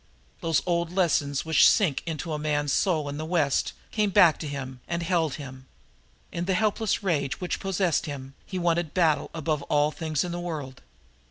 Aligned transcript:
Those 0.39 0.63
old 0.65 0.91
lessons 0.91 1.45
which 1.45 1.69
sink 1.69 2.01
into 2.07 2.33
a 2.33 2.39
man's 2.39 2.73
soul 2.73 3.07
in 3.07 3.17
the 3.17 3.23
West 3.23 3.73
came 3.91 4.09
back 4.09 4.39
to 4.39 4.47
him 4.47 4.79
and 4.87 5.03
held 5.03 5.35
him. 5.35 5.67
In 6.31 6.45
the 6.45 6.55
helpless 6.55 7.03
rage 7.03 7.39
which 7.39 7.59
possessed 7.59 8.07
him 8.07 8.33
he 8.43 8.57
wanted 8.57 8.95
battle 8.95 9.29
above 9.31 9.61
all 9.69 9.91
things 9.91 10.23
in 10.23 10.31
the 10.31 10.39
world. 10.39 10.81